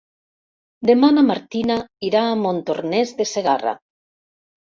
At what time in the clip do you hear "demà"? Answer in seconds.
0.89-1.09